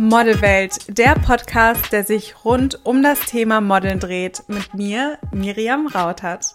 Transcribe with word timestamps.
Modelwelt, 0.00 0.96
der 0.96 1.16
Podcast, 1.16 1.90
der 1.90 2.04
sich 2.04 2.44
rund 2.44 2.86
um 2.86 3.02
das 3.02 3.18
Thema 3.18 3.60
Modeln 3.60 3.98
dreht, 3.98 4.44
mit 4.46 4.72
mir, 4.72 5.18
Miriam 5.32 5.88
Rautert. 5.88 6.54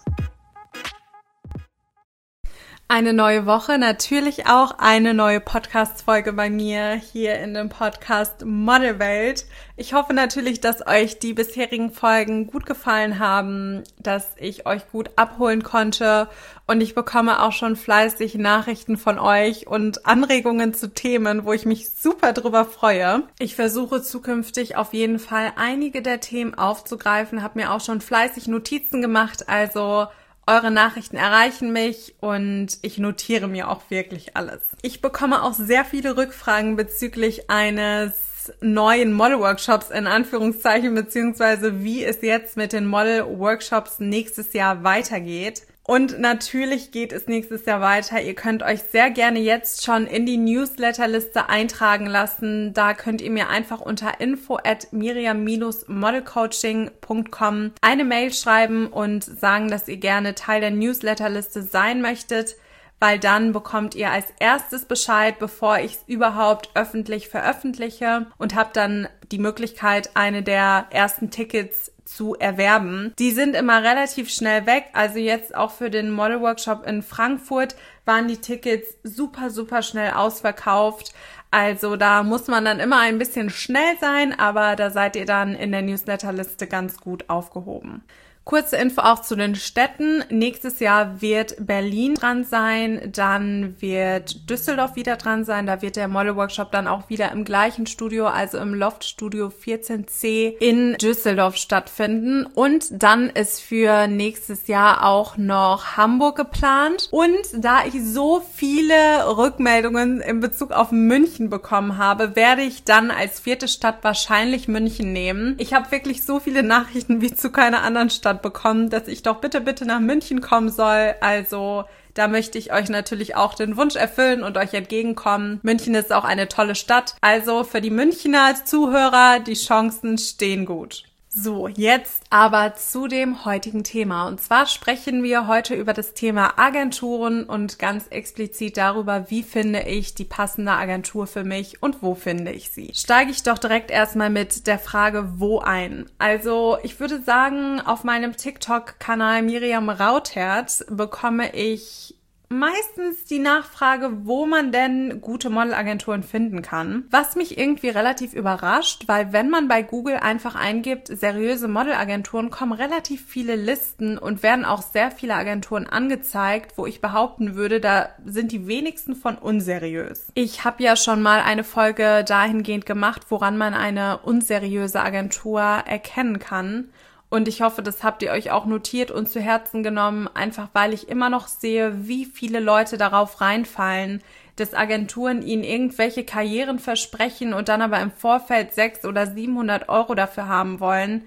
Eine 2.86 3.14
neue 3.14 3.46
Woche, 3.46 3.78
natürlich 3.78 4.46
auch 4.46 4.72
eine 4.76 5.14
neue 5.14 5.40
Podcast-Folge 5.40 6.34
bei 6.34 6.50
mir 6.50 6.92
hier 6.92 7.38
in 7.38 7.54
dem 7.54 7.70
Podcast 7.70 8.44
Modelwelt. 8.44 9.46
Ich 9.78 9.94
hoffe 9.94 10.12
natürlich, 10.12 10.60
dass 10.60 10.86
euch 10.86 11.18
die 11.18 11.32
bisherigen 11.32 11.92
Folgen 11.92 12.46
gut 12.46 12.66
gefallen 12.66 13.18
haben, 13.18 13.84
dass 13.98 14.32
ich 14.36 14.66
euch 14.66 14.86
gut 14.90 15.10
abholen 15.16 15.62
konnte 15.62 16.28
und 16.66 16.82
ich 16.82 16.94
bekomme 16.94 17.42
auch 17.42 17.52
schon 17.52 17.76
fleißig 17.76 18.34
Nachrichten 18.34 18.98
von 18.98 19.18
euch 19.18 19.66
und 19.66 20.04
Anregungen 20.04 20.74
zu 20.74 20.92
Themen, 20.92 21.46
wo 21.46 21.54
ich 21.54 21.64
mich 21.64 21.90
super 21.94 22.34
drüber 22.34 22.66
freue. 22.66 23.22
Ich 23.38 23.56
versuche 23.56 24.02
zukünftig 24.02 24.76
auf 24.76 24.92
jeden 24.92 25.18
Fall 25.18 25.52
einige 25.56 26.02
der 26.02 26.20
Themen 26.20 26.54
aufzugreifen, 26.54 27.42
habe 27.42 27.60
mir 27.60 27.72
auch 27.72 27.80
schon 27.80 28.02
fleißig 28.02 28.46
Notizen 28.46 29.00
gemacht, 29.00 29.48
also 29.48 30.06
eure 30.46 30.70
Nachrichten 30.70 31.16
erreichen 31.16 31.72
mich 31.72 32.14
und 32.20 32.78
ich 32.82 32.98
notiere 32.98 33.48
mir 33.48 33.68
auch 33.68 33.82
wirklich 33.88 34.36
alles. 34.36 34.60
Ich 34.82 35.00
bekomme 35.00 35.42
auch 35.42 35.54
sehr 35.54 35.84
viele 35.84 36.16
Rückfragen 36.16 36.76
bezüglich 36.76 37.50
eines 37.50 38.52
neuen 38.60 39.12
Model-Workshops 39.12 39.90
in 39.90 40.06
Anführungszeichen, 40.06 40.94
beziehungsweise 40.94 41.82
wie 41.82 42.04
es 42.04 42.20
jetzt 42.22 42.56
mit 42.56 42.72
den 42.72 42.86
Model-Workshops 42.86 44.00
nächstes 44.00 44.52
Jahr 44.52 44.84
weitergeht. 44.84 45.62
Und 45.86 46.18
natürlich 46.18 46.92
geht 46.92 47.12
es 47.12 47.26
nächstes 47.26 47.66
Jahr 47.66 47.82
weiter. 47.82 48.22
Ihr 48.22 48.34
könnt 48.34 48.62
euch 48.62 48.80
sehr 48.90 49.10
gerne 49.10 49.38
jetzt 49.38 49.84
schon 49.84 50.06
in 50.06 50.24
die 50.24 50.38
Newsletterliste 50.38 51.50
eintragen 51.50 52.06
lassen. 52.06 52.72
Da 52.72 52.94
könnt 52.94 53.20
ihr 53.20 53.30
mir 53.30 53.50
einfach 53.50 53.82
unter 53.82 54.18
info 54.18 54.56
at 54.64 54.90
miriam-modelcoaching.com 54.92 57.72
eine 57.82 58.04
Mail 58.04 58.32
schreiben 58.32 58.86
und 58.86 59.24
sagen, 59.24 59.68
dass 59.68 59.86
ihr 59.86 59.98
gerne 59.98 60.34
Teil 60.34 60.62
der 60.62 60.70
Newsletterliste 60.70 61.62
sein 61.62 62.00
möchtet, 62.00 62.56
weil 62.98 63.18
dann 63.18 63.52
bekommt 63.52 63.94
ihr 63.94 64.10
als 64.10 64.32
erstes 64.38 64.86
Bescheid, 64.86 65.38
bevor 65.38 65.80
ich 65.80 65.96
es 65.96 66.04
überhaupt 66.06 66.70
öffentlich 66.74 67.28
veröffentliche 67.28 68.24
und 68.38 68.54
habt 68.54 68.78
dann 68.78 69.06
die 69.30 69.38
Möglichkeit, 69.38 70.12
eine 70.14 70.42
der 70.42 70.86
ersten 70.88 71.30
Tickets 71.30 71.92
zu 72.04 72.34
erwerben. 72.34 73.12
Die 73.18 73.30
sind 73.30 73.56
immer 73.56 73.82
relativ 73.82 74.30
schnell 74.30 74.66
weg. 74.66 74.86
Also 74.92 75.18
jetzt 75.18 75.54
auch 75.54 75.70
für 75.70 75.90
den 75.90 76.10
Model 76.10 76.40
Workshop 76.40 76.86
in 76.86 77.02
Frankfurt 77.02 77.74
waren 78.04 78.28
die 78.28 78.36
Tickets 78.36 78.96
super, 79.02 79.50
super 79.50 79.82
schnell 79.82 80.12
ausverkauft. 80.12 81.14
Also 81.50 81.96
da 81.96 82.22
muss 82.22 82.48
man 82.48 82.64
dann 82.64 82.80
immer 82.80 83.00
ein 83.00 83.18
bisschen 83.18 83.48
schnell 83.48 83.96
sein, 84.00 84.36
aber 84.38 84.76
da 84.76 84.90
seid 84.90 85.14
ihr 85.14 85.26
dann 85.26 85.54
in 85.54 85.70
der 85.70 85.82
Newsletterliste 85.82 86.66
ganz 86.66 86.98
gut 86.98 87.30
aufgehoben. 87.30 88.02
Kurze 88.44 88.76
Info 88.76 89.00
auch 89.00 89.22
zu 89.22 89.36
den 89.36 89.54
Städten. 89.54 90.22
Nächstes 90.28 90.78
Jahr 90.78 91.22
wird 91.22 91.56
Berlin 91.66 92.14
dran 92.14 92.44
sein, 92.44 93.10
dann 93.10 93.74
wird 93.80 94.50
Düsseldorf 94.50 94.96
wieder 94.96 95.16
dran 95.16 95.44
sein. 95.44 95.66
Da 95.66 95.80
wird 95.80 95.96
der 95.96 96.08
Model 96.08 96.36
Workshop 96.36 96.70
dann 96.70 96.86
auch 96.86 97.08
wieder 97.08 97.32
im 97.32 97.46
gleichen 97.46 97.86
Studio, 97.86 98.26
also 98.26 98.58
im 98.58 98.74
Loft 98.74 99.04
Studio 99.04 99.48
14c 99.48 100.58
in 100.60 100.94
Düsseldorf 100.98 101.56
stattfinden. 101.56 102.44
Und 102.44 102.84
dann 102.90 103.30
ist 103.30 103.62
für 103.62 104.08
nächstes 104.08 104.66
Jahr 104.66 105.06
auch 105.06 105.38
noch 105.38 105.96
Hamburg 105.96 106.36
geplant. 106.36 107.08
Und 107.12 107.46
da 107.56 107.86
ich 107.86 107.94
so 108.04 108.42
viele 108.54 108.94
Rückmeldungen 109.38 110.20
in 110.20 110.40
Bezug 110.40 110.70
auf 110.70 110.92
München 110.92 111.48
bekommen 111.48 111.96
habe, 111.96 112.36
werde 112.36 112.60
ich 112.60 112.84
dann 112.84 113.10
als 113.10 113.40
vierte 113.40 113.68
Stadt 113.68 113.98
wahrscheinlich 114.02 114.68
München 114.68 115.14
nehmen. 115.14 115.54
Ich 115.56 115.72
habe 115.72 115.90
wirklich 115.90 116.24
so 116.24 116.40
viele 116.40 116.62
Nachrichten 116.62 117.22
wie 117.22 117.34
zu 117.34 117.50
keiner 117.50 117.82
anderen 117.82 118.10
Stadt 118.10 118.33
Antwort 118.34 118.42
bekommen, 118.42 118.90
dass 118.90 119.08
ich 119.08 119.22
doch 119.22 119.40
bitte, 119.40 119.60
bitte 119.60 119.86
nach 119.86 120.00
München 120.00 120.40
kommen 120.40 120.70
soll. 120.70 121.14
Also 121.20 121.84
da 122.14 122.28
möchte 122.28 122.58
ich 122.58 122.72
euch 122.72 122.88
natürlich 122.88 123.36
auch 123.36 123.54
den 123.54 123.76
Wunsch 123.76 123.96
erfüllen 123.96 124.42
und 124.42 124.56
euch 124.56 124.74
entgegenkommen. 124.74 125.60
München 125.62 125.94
ist 125.94 126.12
auch 126.12 126.24
eine 126.24 126.48
tolle 126.48 126.74
Stadt. 126.74 127.16
Also 127.20 127.64
für 127.64 127.80
die 127.80 127.90
Münchner 127.90 128.54
Zuhörer, 128.64 129.40
die 129.40 129.54
Chancen 129.54 130.18
stehen 130.18 130.66
gut. 130.66 131.04
So, 131.36 131.66
jetzt 131.66 132.22
aber 132.30 132.76
zu 132.76 133.08
dem 133.08 133.44
heutigen 133.44 133.82
Thema. 133.82 134.28
Und 134.28 134.40
zwar 134.40 134.66
sprechen 134.66 135.24
wir 135.24 135.48
heute 135.48 135.74
über 135.74 135.92
das 135.92 136.14
Thema 136.14 136.60
Agenturen 136.60 137.42
und 137.42 137.80
ganz 137.80 138.06
explizit 138.06 138.76
darüber, 138.76 139.28
wie 139.30 139.42
finde 139.42 139.80
ich 139.80 140.14
die 140.14 140.24
passende 140.24 140.70
Agentur 140.70 141.26
für 141.26 141.42
mich 141.42 141.82
und 141.82 142.04
wo 142.04 142.14
finde 142.14 142.52
ich 142.52 142.70
sie. 142.70 142.92
Steige 142.94 143.32
ich 143.32 143.42
doch 143.42 143.58
direkt 143.58 143.90
erstmal 143.90 144.30
mit 144.30 144.68
der 144.68 144.78
Frage, 144.78 145.40
wo 145.40 145.58
ein. 145.58 146.06
Also, 146.18 146.78
ich 146.84 147.00
würde 147.00 147.20
sagen, 147.20 147.80
auf 147.80 148.04
meinem 148.04 148.36
TikTok-Kanal 148.36 149.42
Miriam 149.42 149.90
Rautherz 149.90 150.84
bekomme 150.88 151.52
ich 151.52 152.14
meistens 152.48 153.24
die 153.24 153.38
Nachfrage, 153.38 154.26
wo 154.26 154.46
man 154.46 154.72
denn 154.72 155.20
gute 155.20 155.50
Modelagenturen 155.50 156.22
finden 156.22 156.62
kann. 156.62 157.04
Was 157.10 157.36
mich 157.36 157.58
irgendwie 157.58 157.88
relativ 157.88 158.34
überrascht, 158.34 159.04
weil 159.06 159.32
wenn 159.32 159.50
man 159.50 159.68
bei 159.68 159.82
Google 159.82 160.16
einfach 160.16 160.54
eingibt, 160.54 161.08
seriöse 161.08 161.68
Modelagenturen, 161.68 162.50
kommen 162.50 162.72
relativ 162.72 163.24
viele 163.26 163.56
Listen 163.56 164.18
und 164.18 164.42
werden 164.42 164.64
auch 164.64 164.82
sehr 164.82 165.10
viele 165.10 165.34
Agenturen 165.34 165.86
angezeigt, 165.86 166.76
wo 166.76 166.86
ich 166.86 167.00
behaupten 167.00 167.54
würde, 167.54 167.80
da 167.80 168.10
sind 168.24 168.52
die 168.52 168.66
wenigsten 168.66 169.14
von 169.14 169.36
unseriös. 169.36 170.26
Ich 170.34 170.64
habe 170.64 170.82
ja 170.82 170.96
schon 170.96 171.22
mal 171.22 171.40
eine 171.40 171.64
Folge 171.64 172.24
dahingehend 172.26 172.86
gemacht, 172.86 173.22
woran 173.28 173.56
man 173.56 173.74
eine 173.74 174.18
unseriöse 174.18 175.00
Agentur 175.00 175.60
erkennen 175.60 176.38
kann. 176.38 176.88
Und 177.34 177.48
ich 177.48 177.62
hoffe, 177.62 177.82
das 177.82 178.04
habt 178.04 178.22
ihr 178.22 178.30
euch 178.30 178.52
auch 178.52 178.64
notiert 178.64 179.10
und 179.10 179.28
zu 179.28 179.40
Herzen 179.40 179.82
genommen, 179.82 180.28
einfach 180.34 180.68
weil 180.72 180.92
ich 180.92 181.08
immer 181.08 181.30
noch 181.30 181.48
sehe, 181.48 182.06
wie 182.06 182.26
viele 182.26 182.60
Leute 182.60 182.96
darauf 182.96 183.40
reinfallen, 183.40 184.22
dass 184.54 184.72
Agenturen 184.72 185.42
ihnen 185.42 185.64
irgendwelche 185.64 186.22
Karrieren 186.22 186.78
versprechen 186.78 187.52
und 187.52 187.68
dann 187.68 187.82
aber 187.82 187.98
im 187.98 188.12
Vorfeld 188.12 188.72
sechs 188.72 189.04
oder 189.04 189.26
700 189.26 189.88
Euro 189.88 190.14
dafür 190.14 190.46
haben 190.46 190.78
wollen. 190.78 191.26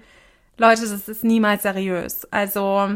Leute, 0.56 0.80
das 0.80 1.10
ist 1.10 1.24
niemals 1.24 1.64
seriös. 1.64 2.24
Also 2.32 2.88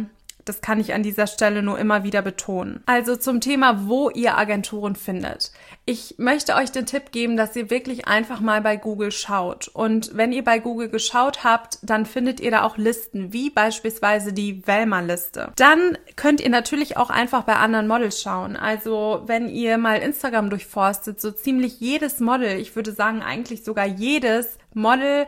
das 0.45 0.61
kann 0.61 0.81
ich 0.81 0.95
an 0.95 1.03
dieser 1.03 1.27
Stelle 1.27 1.63
nur 1.63 1.79
immer 1.79 2.05
wieder 2.05 2.23
betonen. 2.23 2.83
Also 2.87 3.17
zum 3.17 3.41
Thema, 3.41 3.89
wo 3.89 4.11
ihr 4.11 4.37
Agenturen 4.37 4.97
findet. 4.97 5.53
Ich 5.85 6.17
möchte 6.19 6.55
euch 6.55 6.71
den 6.71 6.87
Tipp 6.87 7.13
geben, 7.13 7.37
dass 7.37 7.57
ihr 7.57 7.71
wirklich 7.71 8.07
einfach 8.07 8.41
mal 8.41 8.61
bei 8.61 8.77
Google 8.77 9.11
schaut. 9.11 9.69
Und 9.69 10.17
wenn 10.17 10.33
ihr 10.33 10.45
bei 10.45 10.59
Google 10.59 10.89
geschaut 10.89 11.45
habt, 11.45 11.79
dann 11.83 12.07
findet 12.07 12.41
ihr 12.41 12.51
da 12.51 12.63
auch 12.63 12.77
Listen, 12.77 13.33
wie 13.33 13.51
beispielsweise 13.51 14.33
die 14.33 14.67
Velma-Liste. 14.67 15.53
Dann 15.57 15.99
könnt 16.17 16.41
ihr 16.41 16.51
natürlich 16.51 16.97
auch 16.97 17.11
einfach 17.11 17.43
bei 17.43 17.57
anderen 17.57 17.89
Models 17.89 18.21
schauen. 18.21 18.57
Also 18.57 19.23
wenn 19.27 19.49
ihr 19.49 19.79
mal 19.79 19.99
Instagram 19.99 20.51
durchforstet, 20.51 21.21
so 21.21 21.31
ziemlich 21.31 21.81
jedes 21.81 22.21
Model, 22.21 22.59
ich 22.59 22.77
würde 22.77 22.93
sagen 22.93 23.23
eigentlich 23.23 23.65
sogar 23.65 23.87
jedes 23.87 24.59
Model, 24.75 25.27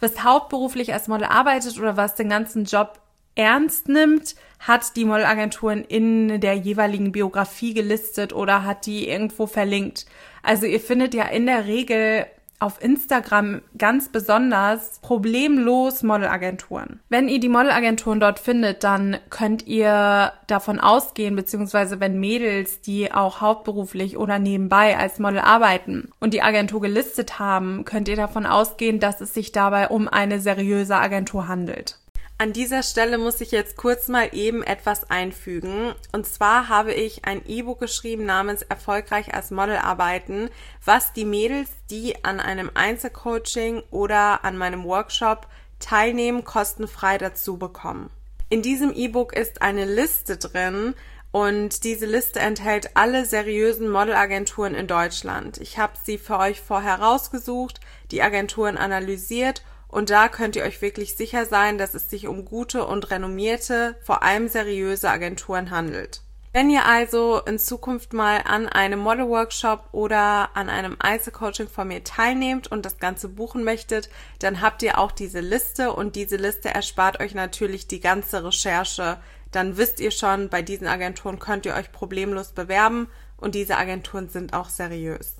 was 0.00 0.24
hauptberuflich 0.24 0.92
als 0.92 1.08
Model 1.08 1.28
arbeitet 1.28 1.78
oder 1.78 1.96
was 1.96 2.16
den 2.16 2.28
ganzen 2.28 2.64
Job 2.64 2.98
ernst 3.34 3.88
nimmt, 3.88 4.34
hat 4.58 4.96
die 4.96 5.04
Modelagenturen 5.04 5.84
in 5.84 6.40
der 6.40 6.54
jeweiligen 6.54 7.12
Biografie 7.12 7.74
gelistet 7.74 8.32
oder 8.32 8.64
hat 8.64 8.86
die 8.86 9.08
irgendwo 9.08 9.46
verlinkt. 9.46 10.06
Also 10.42 10.66
ihr 10.66 10.80
findet 10.80 11.14
ja 11.14 11.24
in 11.24 11.46
der 11.46 11.66
Regel 11.66 12.26
auf 12.62 12.80
Instagram 12.80 13.60
ganz 13.76 14.08
besonders 14.08 15.00
problemlos 15.00 16.04
Modelagenturen. 16.04 17.00
Wenn 17.08 17.28
ihr 17.28 17.40
die 17.40 17.48
Modelagenturen 17.48 18.20
dort 18.20 18.38
findet, 18.38 18.84
dann 18.84 19.16
könnt 19.30 19.66
ihr 19.66 20.32
davon 20.46 20.78
ausgehen, 20.78 21.34
beziehungsweise 21.34 21.98
wenn 21.98 22.20
Mädels, 22.20 22.80
die 22.80 23.12
auch 23.12 23.40
hauptberuflich 23.40 24.16
oder 24.16 24.38
nebenbei 24.38 24.96
als 24.96 25.18
Model 25.18 25.40
arbeiten 25.40 26.12
und 26.20 26.34
die 26.34 26.42
Agentur 26.42 26.80
gelistet 26.80 27.40
haben, 27.40 27.84
könnt 27.84 28.08
ihr 28.08 28.16
davon 28.16 28.46
ausgehen, 28.46 29.00
dass 29.00 29.20
es 29.20 29.34
sich 29.34 29.50
dabei 29.50 29.88
um 29.88 30.06
eine 30.06 30.38
seriöse 30.38 30.94
Agentur 30.94 31.48
handelt. 31.48 31.98
An 32.42 32.52
dieser 32.52 32.82
Stelle 32.82 33.18
muss 33.18 33.40
ich 33.40 33.52
jetzt 33.52 33.76
kurz 33.76 34.08
mal 34.08 34.30
eben 34.32 34.64
etwas 34.64 35.08
einfügen. 35.08 35.94
Und 36.10 36.26
zwar 36.26 36.68
habe 36.68 36.92
ich 36.92 37.24
ein 37.24 37.46
E-Book 37.46 37.78
geschrieben 37.78 38.26
namens 38.26 38.62
Erfolgreich 38.62 39.32
als 39.32 39.52
Model 39.52 39.76
arbeiten, 39.76 40.50
was 40.84 41.12
die 41.12 41.24
Mädels, 41.24 41.70
die 41.88 42.24
an 42.24 42.40
einem 42.40 42.72
Einzelcoaching 42.74 43.84
oder 43.92 44.44
an 44.44 44.58
meinem 44.58 44.82
Workshop 44.82 45.46
teilnehmen, 45.78 46.42
kostenfrei 46.42 47.16
dazu 47.16 47.58
bekommen. 47.58 48.10
In 48.48 48.60
diesem 48.60 48.92
E-Book 48.92 49.36
ist 49.36 49.62
eine 49.62 49.84
Liste 49.84 50.36
drin, 50.36 50.96
und 51.30 51.84
diese 51.84 52.04
Liste 52.06 52.40
enthält 52.40 52.94
alle 52.94 53.24
seriösen 53.24 53.88
Modelagenturen 53.88 54.74
in 54.74 54.86
Deutschland. 54.86 55.58
Ich 55.58 55.78
habe 55.78 55.94
sie 56.04 56.18
für 56.18 56.38
euch 56.38 56.60
vorher 56.60 56.96
rausgesucht, 56.96 57.80
die 58.10 58.20
Agenturen 58.20 58.76
analysiert 58.76 59.62
und 59.92 60.08
da 60.08 60.28
könnt 60.28 60.56
ihr 60.56 60.64
euch 60.64 60.80
wirklich 60.80 61.16
sicher 61.16 61.44
sein, 61.44 61.76
dass 61.76 61.92
es 61.92 62.08
sich 62.08 62.26
um 62.26 62.46
gute 62.46 62.86
und 62.86 63.10
renommierte, 63.10 63.94
vor 64.02 64.22
allem 64.22 64.48
seriöse 64.48 65.10
Agenturen 65.10 65.70
handelt. 65.70 66.22
Wenn 66.54 66.70
ihr 66.70 66.86
also 66.86 67.40
in 67.40 67.58
Zukunft 67.58 68.14
mal 68.14 68.40
an 68.44 68.68
einem 68.68 69.00
Model 69.00 69.28
Workshop 69.28 69.90
oder 69.92 70.56
an 70.56 70.70
einem 70.70 70.96
Einzelcoaching 70.98 71.68
von 71.68 71.88
mir 71.88 72.02
teilnehmt 72.04 72.72
und 72.72 72.86
das 72.86 72.98
Ganze 72.98 73.28
buchen 73.28 73.64
möchtet, 73.64 74.08
dann 74.38 74.62
habt 74.62 74.82
ihr 74.82 74.98
auch 74.98 75.12
diese 75.12 75.40
Liste 75.40 75.92
und 75.92 76.16
diese 76.16 76.36
Liste 76.36 76.70
erspart 76.70 77.20
euch 77.20 77.34
natürlich 77.34 77.86
die 77.86 78.00
ganze 78.00 78.44
Recherche. 78.44 79.18
Dann 79.50 79.76
wisst 79.76 80.00
ihr 80.00 80.10
schon, 80.10 80.48
bei 80.48 80.62
diesen 80.62 80.86
Agenturen 80.86 81.38
könnt 81.38 81.66
ihr 81.66 81.74
euch 81.74 81.92
problemlos 81.92 82.52
bewerben 82.52 83.08
und 83.36 83.54
diese 83.54 83.76
Agenturen 83.76 84.30
sind 84.30 84.54
auch 84.54 84.70
seriös. 84.70 85.36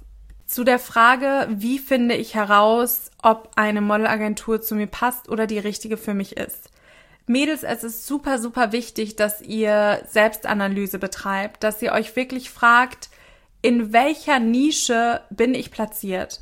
Zu 0.47 0.65
der 0.65 0.79
Frage, 0.79 1.49
wie 1.51 1.79
finde 1.79 2.15
ich 2.15 2.35
heraus, 2.35 3.11
ob 3.23 3.53
eine 3.57 3.81
Modelagentur 3.81 4.61
zu 4.61 4.75
mir 4.75 4.87
passt 4.87 5.29
oder 5.29 5.47
die 5.47 5.59
richtige 5.59 5.97
für 5.97 6.15
mich 6.15 6.37
ist. 6.37 6.71
Mädels, 7.27 7.63
es 7.63 7.85
ist 7.85 8.07
super, 8.07 8.39
super 8.39 8.73
wichtig, 8.73 9.17
dass 9.17 9.41
ihr 9.41 10.03
Selbstanalyse 10.09 10.99
betreibt, 10.99 11.63
dass 11.63 11.81
ihr 11.81 11.93
euch 11.93 12.15
wirklich 12.17 12.51
fragt, 12.51 13.09
in 13.63 13.93
welcher 13.93 14.41
Nische 14.41 15.21
bin 15.31 15.55
ich 15.55 15.71
platziert? 15.71 16.41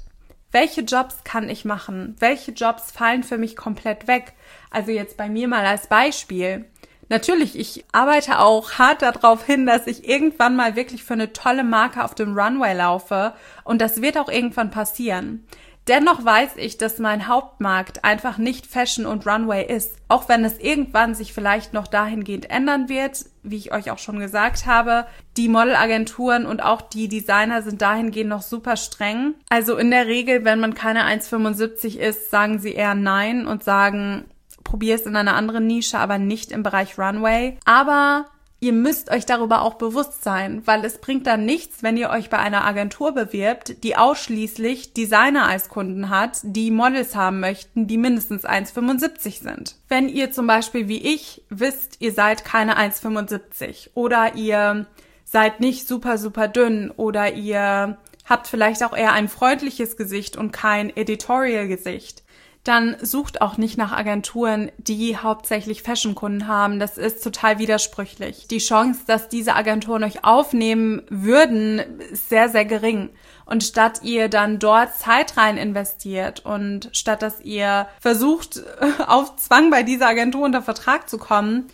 Welche 0.53 0.81
Jobs 0.81 1.23
kann 1.23 1.49
ich 1.49 1.65
machen? 1.65 2.17
Welche 2.19 2.53
Jobs 2.53 2.91
fallen 2.91 3.23
für 3.23 3.39
mich 3.39 3.57
komplett 3.57 4.09
weg? 4.09 4.33
Also 4.71 4.91
jetzt 4.91 5.17
bei 5.17 5.29
mir 5.29 5.47
mal 5.47 5.67
als 5.67 5.87
Beispiel. 5.87 6.65
Natürlich, 7.11 7.59
ich 7.59 7.85
arbeite 7.91 8.39
auch 8.39 8.75
hart 8.79 9.03
darauf 9.03 9.45
hin, 9.45 9.67
dass 9.67 9.89
ich 9.89 10.09
irgendwann 10.09 10.55
mal 10.55 10.77
wirklich 10.77 11.03
für 11.03 11.15
eine 11.15 11.33
tolle 11.33 11.65
Marke 11.65 12.05
auf 12.05 12.15
dem 12.15 12.39
Runway 12.39 12.73
laufe 12.73 13.35
und 13.65 13.83
das 13.83 14.01
wird 14.01 14.17
auch 14.17 14.29
irgendwann 14.29 14.71
passieren. 14.71 15.45
Dennoch 15.89 16.25
weiß 16.25 16.53
ich, 16.57 16.77
dass 16.77 17.01
mein 17.01 17.27
Hauptmarkt 17.27 18.05
einfach 18.05 18.39
nicht 18.39 18.69
Fashion 18.69 19.07
und 19.07 19.27
Runway 19.27 19.67
ist. 19.67 19.97
Auch 20.07 20.29
wenn 20.29 20.45
es 20.45 20.61
irgendwann 20.61 21.17
sich 21.17 21.33
vielleicht 21.33 21.73
noch 21.73 21.89
dahingehend 21.89 22.49
ändern 22.49 22.89
wird, 22.89 23.25
wie 23.43 23.57
ich 23.57 23.73
euch 23.73 23.91
auch 23.91 23.99
schon 23.99 24.21
gesagt 24.21 24.67
habe. 24.67 25.07
Die 25.37 25.49
Modelagenturen 25.49 26.47
und 26.47 26.63
auch 26.63 26.81
die 26.81 27.09
Designer 27.09 27.63
sind 27.63 27.83
dahingehend 27.83 28.31
noch 28.31 28.43
super 28.43 28.77
streng. 28.77 29.35
Also 29.49 29.77
in 29.79 29.91
der 29.91 30.07
Regel, 30.07 30.45
wenn 30.45 30.61
man 30.61 30.75
keine 30.75 31.07
1,75 31.07 31.99
ist, 31.99 32.31
sagen 32.31 32.61
sie 32.61 32.73
eher 32.73 32.95
nein 32.95 33.49
und 33.49 33.65
sagen, 33.65 34.30
probier 34.71 34.95
es 34.95 35.03
in 35.03 35.17
einer 35.17 35.35
anderen 35.35 35.67
Nische, 35.67 35.99
aber 35.99 36.19
nicht 36.19 36.53
im 36.53 36.63
Bereich 36.63 36.97
Runway. 36.97 37.59
Aber 37.65 38.27
ihr 38.61 38.73
müsst 38.73 39.11
euch 39.11 39.27
darüber 39.27 39.63
auch 39.63 39.75
bewusst 39.75 40.23
sein, 40.23 40.63
weil 40.65 40.85
es 40.85 40.99
bringt 40.99 41.27
dann 41.27 41.45
nichts, 41.45 41.83
wenn 41.83 41.97
ihr 41.97 42.11
euch 42.11 42.31
bei 42.31 42.39
einer 42.39 42.65
Agentur 42.65 43.13
bewirbt, 43.13 43.83
die 43.83 43.97
ausschließlich 43.97 44.93
Designer 44.93 45.49
als 45.49 45.69
Kunden 45.71 46.09
hat, 46.09 46.39
die 46.45 46.71
Models 46.71 47.17
haben 47.17 47.41
möchten, 47.41 47.89
die 47.89 47.97
mindestens 47.97 48.45
1,75 48.45 49.43
sind. 49.43 49.75
Wenn 49.89 50.09
ihr 50.09 50.31
zum 50.31 50.47
Beispiel 50.47 50.87
wie 50.87 51.15
ich 51.15 51.43
wisst, 51.49 51.97
ihr 52.01 52.13
seid 52.13 52.45
keine 52.45 52.79
1,75 52.79 53.91
oder 53.95 54.37
ihr 54.37 54.87
seid 55.25 55.59
nicht 55.59 55.89
super, 55.89 56.17
super 56.17 56.47
dünn 56.47 56.93
oder 56.97 57.35
ihr 57.35 57.99
habt 58.25 58.47
vielleicht 58.47 58.85
auch 58.85 58.97
eher 58.97 59.13
ein 59.15 59.29
freundliches 59.29 59.97
Gesicht 59.97 60.37
und 60.37 60.53
kein 60.53 60.95
Editorial-Gesicht, 60.97 62.20
dann 62.65 62.97
sucht 63.01 63.41
auch 63.41 63.57
nicht 63.57 63.79
nach 63.79 63.93
Agenturen, 63.93 64.71
die 64.77 65.17
hauptsächlich 65.17 65.83
Fashion-Kunden 65.83 66.47
haben. 66.47 66.79
Das 66.79 66.99
ist 66.99 67.25
total 67.25 67.59
widersprüchlich. 67.59 68.49
Die 68.49 68.59
Chance, 68.59 69.01
dass 69.07 69.29
diese 69.29 69.55
Agenturen 69.55 70.05
euch 70.05 70.25
aufnehmen 70.25 71.03
würden, 71.09 71.79
ist 72.13 72.29
sehr, 72.29 72.51
sehr 72.51 72.67
gering. 72.67 73.09
Und 73.47 73.65
statt 73.65 74.01
ihr 74.03 74.29
dann 74.29 74.59
dort 74.59 74.95
Zeit 74.95 75.39
rein 75.39 75.57
investiert 75.57 76.45
und 76.45 76.91
statt 76.93 77.23
dass 77.23 77.41
ihr 77.41 77.89
versucht, 77.99 78.63
auf 79.07 79.37
Zwang 79.37 79.71
bei 79.71 79.83
dieser 79.83 80.09
Agentur 80.09 80.45
unter 80.45 80.63
Vertrag 80.63 81.09
zu 81.09 81.17
kommen, 81.17 81.67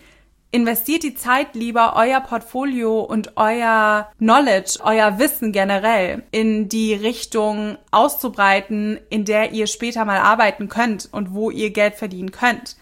investiert 0.56 1.03
die 1.03 1.14
Zeit 1.14 1.55
lieber 1.55 1.97
euer 1.97 2.20
Portfolio 2.20 3.00
und 3.00 3.37
euer 3.37 4.08
Knowledge, 4.17 4.79
euer 4.82 5.19
Wissen 5.19 5.53
generell 5.53 6.23
in 6.31 6.70
die 6.70 6.94
Richtung 6.94 7.76
auszubreiten, 7.91 8.99
in 9.11 9.26
der 9.26 9.53
ihr 9.53 9.67
später 9.67 10.06
mal 10.06 10.19
arbeiten 10.19 10.70
könnt 10.70 11.11
und 11.12 11.35
wo 11.35 11.50
ihr 11.50 11.73
Geld 11.73 11.97
verdienen 11.97 12.31
könnt. 12.31 12.76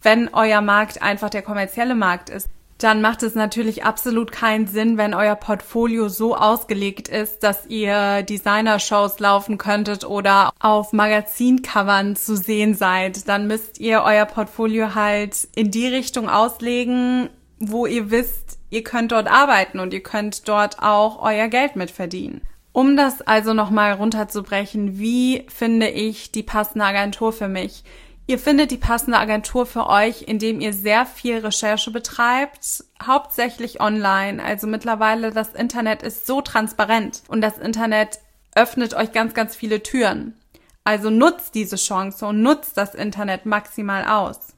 Wenn 0.00 0.32
euer 0.32 0.62
Markt 0.62 1.02
einfach 1.02 1.28
der 1.28 1.42
kommerzielle 1.42 1.94
Markt 1.94 2.30
ist, 2.30 2.48
dann 2.78 3.00
macht 3.00 3.24
es 3.24 3.34
natürlich 3.34 3.84
absolut 3.84 4.30
keinen 4.30 4.68
Sinn, 4.68 4.96
wenn 4.96 5.12
euer 5.12 5.34
Portfolio 5.34 6.08
so 6.08 6.36
ausgelegt 6.36 7.08
ist, 7.08 7.42
dass 7.42 7.66
ihr 7.66 8.22
Designer-Shows 8.22 9.18
laufen 9.18 9.58
könntet 9.58 10.04
oder 10.04 10.50
auf 10.60 10.92
Magazincovern 10.92 12.14
zu 12.14 12.36
sehen 12.36 12.74
seid. 12.74 13.28
Dann 13.28 13.48
müsst 13.48 13.80
ihr 13.80 14.02
euer 14.04 14.26
Portfolio 14.26 14.94
halt 14.94 15.48
in 15.56 15.72
die 15.72 15.88
Richtung 15.88 16.28
auslegen, 16.28 17.30
wo 17.58 17.86
ihr 17.86 18.12
wisst, 18.12 18.58
ihr 18.70 18.84
könnt 18.84 19.10
dort 19.10 19.28
arbeiten 19.28 19.80
und 19.80 19.92
ihr 19.92 20.02
könnt 20.02 20.48
dort 20.48 20.80
auch 20.80 21.20
euer 21.20 21.48
Geld 21.48 21.74
mit 21.74 21.90
verdienen. 21.90 22.42
Um 22.70 22.96
das 22.96 23.22
also 23.22 23.54
nochmal 23.54 23.94
runterzubrechen, 23.94 25.00
wie 25.00 25.44
finde 25.48 25.88
ich 25.88 26.30
die 26.30 26.44
passende 26.44 26.84
Agentur 26.84 27.32
für 27.32 27.48
mich? 27.48 27.82
Ihr 28.30 28.38
findet 28.38 28.70
die 28.70 28.76
passende 28.76 29.16
Agentur 29.16 29.64
für 29.64 29.86
euch, 29.86 30.20
indem 30.20 30.60
ihr 30.60 30.74
sehr 30.74 31.06
viel 31.06 31.38
Recherche 31.38 31.90
betreibt, 31.90 32.84
hauptsächlich 33.02 33.80
online. 33.80 34.44
Also 34.44 34.66
mittlerweile 34.66 35.32
das 35.32 35.54
Internet 35.54 36.02
ist 36.02 36.26
so 36.26 36.42
transparent 36.42 37.22
und 37.28 37.40
das 37.40 37.56
Internet 37.56 38.18
öffnet 38.54 38.92
euch 38.92 39.12
ganz, 39.12 39.32
ganz 39.32 39.56
viele 39.56 39.82
Türen. 39.82 40.38
Also 40.84 41.08
nutzt 41.08 41.54
diese 41.54 41.76
Chance 41.76 42.26
und 42.26 42.42
nutzt 42.42 42.76
das 42.76 42.94
Internet 42.94 43.46
maximal 43.46 44.04
aus. 44.04 44.48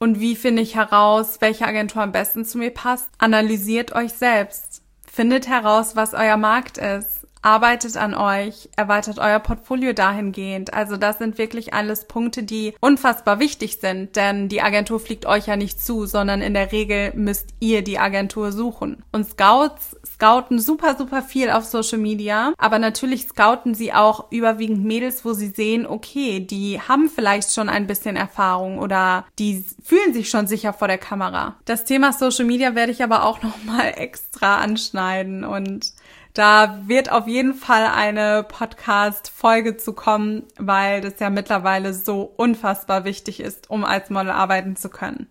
Und 0.00 0.18
wie 0.18 0.34
finde 0.34 0.62
ich 0.62 0.74
heraus, 0.74 1.36
welche 1.40 1.68
Agentur 1.68 2.02
am 2.02 2.10
besten 2.10 2.44
zu 2.44 2.58
mir 2.58 2.70
passt? 2.70 3.10
Analysiert 3.18 3.94
euch 3.94 4.12
selbst. 4.12 4.82
Findet 5.08 5.46
heraus, 5.46 5.94
was 5.94 6.14
euer 6.14 6.36
Markt 6.36 6.78
ist 6.78 7.19
arbeitet 7.42 7.96
an 7.96 8.14
euch, 8.14 8.68
erweitert 8.76 9.18
euer 9.18 9.38
Portfolio 9.38 9.92
dahingehend. 9.92 10.74
Also 10.74 10.96
das 10.96 11.18
sind 11.18 11.38
wirklich 11.38 11.74
alles 11.74 12.06
Punkte, 12.06 12.42
die 12.42 12.74
unfassbar 12.80 13.40
wichtig 13.40 13.78
sind, 13.80 14.16
denn 14.16 14.48
die 14.48 14.62
Agentur 14.62 15.00
fliegt 15.00 15.26
euch 15.26 15.46
ja 15.46 15.56
nicht 15.56 15.82
zu, 15.82 16.06
sondern 16.06 16.42
in 16.42 16.54
der 16.54 16.72
Regel 16.72 17.12
müsst 17.14 17.50
ihr 17.60 17.82
die 17.82 17.98
Agentur 17.98 18.52
suchen. 18.52 19.02
Und 19.12 19.28
Scouts 19.28 19.96
scouten 20.06 20.58
super, 20.58 20.96
super 20.96 21.22
viel 21.22 21.50
auf 21.50 21.64
Social 21.64 21.98
Media, 21.98 22.52
aber 22.58 22.78
natürlich 22.78 23.26
scouten 23.26 23.74
sie 23.74 23.92
auch 23.92 24.30
überwiegend 24.30 24.84
Mädels, 24.84 25.24
wo 25.24 25.32
sie 25.32 25.48
sehen, 25.48 25.86
okay, 25.86 26.40
die 26.40 26.80
haben 26.80 27.08
vielleicht 27.08 27.52
schon 27.52 27.68
ein 27.68 27.86
bisschen 27.86 28.16
Erfahrung 28.16 28.78
oder 28.78 29.24
die 29.38 29.64
fühlen 29.82 30.12
sich 30.12 30.28
schon 30.28 30.46
sicher 30.46 30.72
vor 30.72 30.88
der 30.88 30.98
Kamera. 30.98 31.56
Das 31.64 31.84
Thema 31.84 32.12
Social 32.12 32.44
Media 32.44 32.74
werde 32.74 32.92
ich 32.92 33.02
aber 33.02 33.24
auch 33.24 33.42
nochmal 33.42 33.94
extra 33.96 34.58
anschneiden 34.58 35.44
und 35.44 35.92
da 36.34 36.80
wird 36.86 37.10
auf 37.10 37.26
jeden 37.26 37.54
Fall 37.54 37.86
eine 37.86 38.44
Podcast-Folge 38.44 39.76
zu 39.76 39.92
kommen, 39.92 40.44
weil 40.58 41.00
das 41.00 41.18
ja 41.18 41.30
mittlerweile 41.30 41.92
so 41.92 42.22
unfassbar 42.36 43.04
wichtig 43.04 43.40
ist, 43.40 43.68
um 43.70 43.84
als 43.84 44.10
Model 44.10 44.30
arbeiten 44.30 44.76
zu 44.76 44.88
können. 44.88 45.28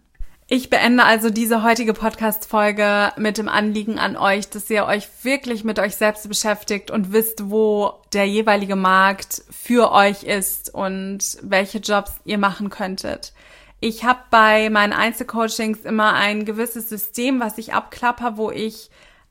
Ich 0.52 0.72
beende 0.72 1.04
also 1.04 1.30
diese 1.30 1.62
heutige 1.62 1.94
Podcast-Folge 1.94 3.12
mit 3.18 3.38
dem 3.38 3.48
Anliegen 3.48 4.00
an 4.00 4.18
euch, 4.18 4.50
dass 4.50 4.68
ihr 4.72 4.86
euch 4.86 5.08
wirklich 5.22 5.64
mit 5.64 5.78
euch 5.78 5.96
selbst 5.96 6.28
beschäftigt 6.28 6.90
und 6.90 7.14
wisst, 7.14 7.52
wo 7.52 8.02
der 8.14 8.26
jeweilige 8.26 8.76
Markt 8.76 9.44
für 9.52 9.92
euch 9.92 10.24
ist 10.24 10.74
und 10.74 11.38
welche 11.44 11.78
Jobs 11.78 12.14
ihr 12.26 12.40
machen 12.40 12.72
könntet. 12.72 13.32
Ich 13.80 14.04
habe 14.04 14.22
bei 14.32 14.72
meinen 14.72 14.92
Einzelcoachings 14.92 15.82
immer 15.82 16.14
ein 16.14 16.46
gewisses 16.46 16.90
System, 16.90 17.40
was 17.40 17.60
ich 17.60 17.76
abklapper, 17.76 18.36
wo 18.36 18.50
ich 18.50 18.90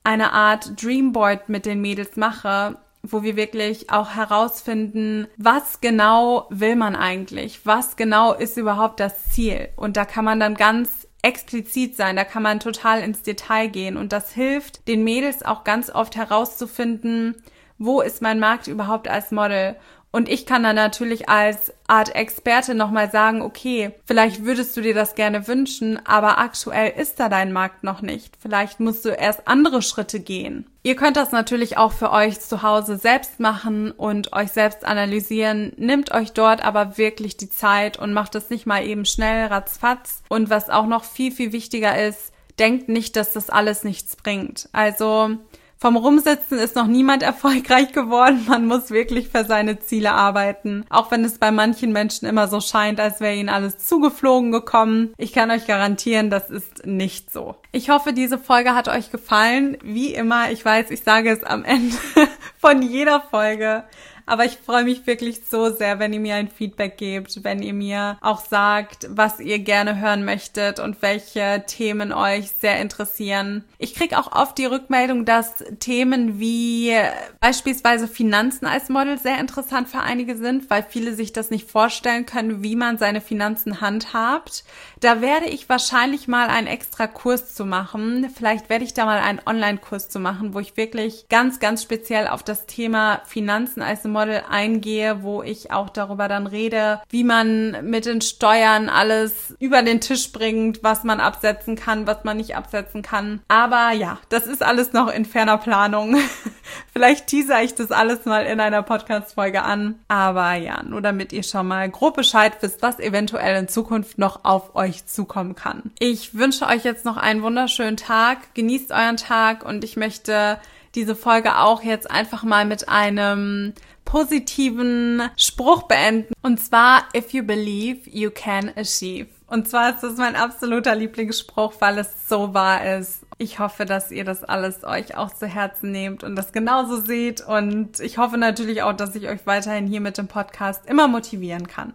eine 0.08 0.32
Art 0.32 0.82
Dreamboard 0.82 1.50
mit 1.50 1.66
den 1.66 1.82
Mädels 1.82 2.16
mache, 2.16 2.78
wo 3.02 3.22
wir 3.22 3.36
wirklich 3.36 3.90
auch 3.90 4.16
herausfinden, 4.16 5.28
was 5.36 5.82
genau 5.82 6.46
will 6.48 6.76
man 6.76 6.96
eigentlich? 6.96 7.66
Was 7.66 7.96
genau 7.96 8.32
ist 8.32 8.56
überhaupt 8.56 9.00
das 9.00 9.26
Ziel? 9.30 9.68
Und 9.76 9.98
da 9.98 10.06
kann 10.06 10.24
man 10.24 10.40
dann 10.40 10.54
ganz 10.54 11.06
explizit 11.20 11.94
sein, 11.94 12.16
da 12.16 12.24
kann 12.24 12.42
man 12.42 12.58
total 12.58 13.02
ins 13.02 13.20
Detail 13.22 13.68
gehen 13.68 13.98
und 13.98 14.12
das 14.14 14.32
hilft 14.32 14.88
den 14.88 15.04
Mädels 15.04 15.44
auch 15.44 15.62
ganz 15.62 15.90
oft 15.90 16.16
herauszufinden, 16.16 17.34
wo 17.76 18.00
ist 18.00 18.22
mein 18.22 18.40
Markt 18.40 18.66
überhaupt 18.66 19.08
als 19.08 19.30
Model 19.30 19.76
und 20.18 20.28
ich 20.28 20.46
kann 20.46 20.64
dann 20.64 20.75
natürlich 20.75 21.28
als 21.28 21.72
Art 21.87 22.16
Experte 22.16 22.75
nochmal 22.75 23.08
sagen, 23.08 23.40
okay, 23.40 23.92
vielleicht 24.04 24.44
würdest 24.44 24.76
du 24.76 24.80
dir 24.80 24.92
das 24.92 25.14
gerne 25.14 25.46
wünschen, 25.46 26.04
aber 26.04 26.38
aktuell 26.38 26.92
ist 27.00 27.20
da 27.20 27.28
dein 27.28 27.52
Markt 27.52 27.84
noch 27.84 28.02
nicht. 28.02 28.34
Vielleicht 28.42 28.80
musst 28.80 29.04
du 29.04 29.10
erst 29.10 29.46
andere 29.46 29.80
Schritte 29.80 30.18
gehen. 30.18 30.66
Ihr 30.82 30.96
könnt 30.96 31.16
das 31.16 31.30
natürlich 31.30 31.78
auch 31.78 31.92
für 31.92 32.10
euch 32.10 32.40
zu 32.40 32.62
Hause 32.62 32.96
selbst 32.96 33.38
machen 33.38 33.92
und 33.92 34.32
euch 34.32 34.50
selbst 34.50 34.84
analysieren. 34.84 35.72
Nehmt 35.76 36.10
euch 36.10 36.32
dort 36.32 36.64
aber 36.64 36.98
wirklich 36.98 37.37
die 37.37 37.48
Zeit 37.48 37.96
und 37.96 38.12
macht 38.12 38.34
es 38.34 38.50
nicht 38.50 38.66
mal 38.66 38.84
eben 38.84 39.04
schnell, 39.04 39.46
ratzfatz. 39.46 40.25
Und 40.28 40.50
was 40.50 40.68
auch 40.68 40.87
noch 40.87 41.04
viel, 41.04 41.30
viel 41.30 41.52
wichtiger 41.52 41.96
ist, 41.96 42.32
denkt 42.58 42.88
nicht, 42.88 43.14
dass 43.14 43.34
das 43.34 43.50
alles 43.50 43.84
nichts 43.84 44.16
bringt. 44.16 44.68
Also, 44.72 45.37
Vom 45.80 45.97
Rumsitzen 45.97 46.58
ist 46.58 46.75
noch 46.75 46.88
niemand 46.88 47.23
erfolgreich 47.23 47.92
geworden. 47.92 48.44
Man 48.49 48.66
muss 48.66 48.90
wirklich 48.90 49.28
für 49.28 49.44
seine 49.44 49.78
Ziele 49.78 50.12
arbeiten. 50.12 50.85
Auch 50.90 51.11
wenn 51.11 51.25
es 51.25 51.38
bei 51.38 51.52
manchen 51.52 51.92
Menschen 51.92 52.26
immer 52.26 52.49
so 52.49 52.61
scheint, 52.61 52.99
als 52.99 53.20
wäre 53.20 53.37
ihnen 53.37 53.49
alles 53.49 53.78
zugeflogen 53.78 54.50
gekommen. 54.50 55.14
Ich 55.16 55.32
kann 55.32 55.50
euch 55.50 55.66
garantieren, 55.66 56.30
das 56.30 56.50
ist 56.50 56.85
nicht 56.85 57.32
so. 57.32 57.54
Ich 57.70 57.90
hoffe, 57.90 58.12
diese 58.12 58.38
Folge 58.38 58.75
hat 58.75 58.88
euch 58.88 59.12
gefallen. 59.12 59.78
Wie 59.82 60.12
immer, 60.14 60.50
ich 60.50 60.64
weiß, 60.64 60.90
ich 60.90 61.02
sage 61.02 61.30
es 61.30 61.44
am 61.44 61.64
Ende 61.64 61.97
von 62.61 62.82
jeder 62.82 63.20
Folge. 63.20 63.85
Aber 64.28 64.44
ich 64.44 64.58
freue 64.58 64.85
mich 64.85 65.06
wirklich 65.06 65.40
so 65.49 65.70
sehr, 65.70 65.99
wenn 65.99 66.12
ihr 66.12 66.20
mir 66.20 66.35
ein 66.35 66.49
Feedback 66.49 66.99
gebt, 66.99 67.42
wenn 67.44 67.62
ihr 67.62 67.73
mir 67.73 68.18
auch 68.20 68.44
sagt, 68.44 69.06
was 69.08 69.40
ihr 69.40 69.58
gerne 69.58 69.99
hören 69.99 70.23
möchtet 70.23 70.80
und 70.80 71.00
welche 71.00 71.64
Themen 71.66 72.12
euch 72.12 72.50
sehr 72.61 72.78
interessieren. 72.78 73.64
Ich 73.78 73.94
kriege 73.94 74.18
auch 74.18 74.32
oft 74.32 74.58
die 74.58 74.66
Rückmeldung, 74.66 75.25
dass 75.25 75.64
Themen 75.80 76.38
wie 76.38 76.94
beispielsweise 77.40 78.06
Finanzen 78.06 78.66
als 78.66 78.90
Model 78.90 79.18
sehr 79.18 79.40
interessant 79.40 79.88
für 79.88 80.00
einige 80.00 80.37
sind, 80.37 80.68
weil 80.68 80.85
viele 80.87 81.14
sich 81.14 81.32
das 81.32 81.50
nicht 81.50 81.70
vorstellen 81.70 82.26
können, 82.26 82.62
wie 82.62 82.76
man 82.76 82.99
seine 82.99 83.23
Finanzen 83.23 83.80
handhabt. 83.80 84.64
Da 85.00 85.23
werde 85.23 85.47
ich 85.47 85.70
wahrscheinlich 85.70 86.28
mal 86.28 86.49
einen 86.49 86.66
extra 86.66 87.06
Kurs 87.06 87.54
zu 87.54 87.64
machen. 87.64 88.28
Vielleicht 88.37 88.68
werde 88.68 88.85
ich 88.85 88.92
da 88.92 89.06
mal 89.06 89.20
einen 89.20 89.40
Online-Kurs 89.47 90.11
zu 90.11 90.20
machen, 90.20 90.52
wo 90.52 90.58
ich 90.58 90.76
wirklich 90.76 91.26
ganz, 91.30 91.61
ganz 91.61 91.82
speziell 91.82 92.28
auf 92.28 92.42
das 92.42 92.66
Thema 92.66 93.23
Finanzen 93.25 93.80
als 93.80 94.04
Model 94.04 94.17
Model 94.18 94.42
eingehe, 94.50 95.22
wo 95.22 95.44
ich 95.44 95.70
auch 95.70 95.90
darüber 95.90 96.26
dann 96.26 96.48
rede, 96.48 97.00
wie 97.08 97.22
man 97.22 97.88
mit 97.88 98.04
den 98.04 98.20
Steuern 98.20 98.88
alles 98.88 99.54
über 99.60 99.82
den 99.82 100.00
Tisch 100.00 100.32
bringt, 100.32 100.82
was 100.82 101.04
man 101.04 101.20
absetzen 101.20 101.76
kann, 101.76 102.08
was 102.08 102.25
man 102.25 102.37
nicht 102.37 102.56
absetzen 102.56 103.02
kann. 103.02 103.40
Aber 103.46 103.92
ja, 103.92 104.18
das 104.28 104.48
ist 104.48 104.64
alles 104.64 104.92
noch 104.92 105.08
in 105.08 105.25
ferner 105.25 105.58
Planung. 105.58 106.16
Vielleicht 106.92 107.28
teaser 107.28 107.62
ich 107.62 107.76
das 107.76 107.92
alles 107.92 108.25
mal 108.25 108.44
in 108.44 108.58
einer 108.58 108.82
Podcast-Folge 108.82 109.62
an. 109.62 110.00
Aber 110.08 110.54
ja, 110.54 110.82
nur 110.82 111.00
damit 111.00 111.32
ihr 111.32 111.44
schon 111.44 111.68
mal 111.68 111.88
grob 111.88 112.16
Bescheid 112.16 112.54
wisst, 112.60 112.82
was 112.82 112.98
eventuell 112.98 113.56
in 113.56 113.68
Zukunft 113.68 114.18
noch 114.18 114.44
auf 114.44 114.75
euch 114.75 115.06
zukommen 115.06 115.54
kann. 115.54 115.92
Ich 116.00 116.34
wünsche 116.34 116.66
euch 116.66 116.82
jetzt 116.82 117.04
noch 117.04 117.16
einen 117.16 117.42
wunderschönen 117.42 117.96
Tag. 117.96 118.54
Genießt 118.54 118.90
euren 118.90 119.16
Tag 119.16 119.64
und 119.64 119.84
ich 119.84 119.96
möchte 119.96 120.58
diese 120.95 121.14
Folge 121.14 121.59
auch 121.59 121.83
jetzt 121.83 122.11
einfach 122.11 122.42
mal 122.42 122.64
mit 122.64 122.88
einem 122.88 123.75
positiven 124.04 125.23
Spruch 125.37 125.83
beenden. 125.83 126.33
Und 126.42 126.61
zwar, 126.61 127.04
if 127.14 127.33
you 127.33 127.42
believe, 127.42 128.09
you 128.11 128.30
can 128.30 128.71
achieve. 128.76 129.28
Und 129.47 129.68
zwar 129.68 129.95
ist 129.95 130.02
das 130.02 130.16
mein 130.16 130.37
absoluter 130.37 130.95
Lieblingsspruch, 130.95 131.75
weil 131.78 131.99
es 131.99 132.28
so 132.28 132.52
wahr 132.54 132.99
ist. 132.99 133.21
Ich 133.38 133.59
hoffe, 133.59 133.85
dass 133.85 134.11
ihr 134.11 134.25
das 134.25 134.45
alles 134.45 134.83
euch 134.83 135.16
auch 135.16 135.33
zu 135.33 135.47
Herzen 135.47 135.92
nehmt 135.92 136.25
und 136.25 136.37
das 136.37 136.52
genauso 136.52 137.00
seht. 137.00 137.40
Und 137.47 138.00
ich 138.00 138.18
hoffe 138.18 138.37
natürlich 138.37 138.83
auch, 138.83 138.95
dass 138.95 139.14
ich 139.14 139.28
euch 139.28 139.47
weiterhin 139.47 139.87
hier 139.87 140.00
mit 140.00 140.18
dem 140.18 140.26
Podcast 140.26 140.87
immer 140.87 141.07
motivieren 141.07 141.68
kann. 141.68 141.92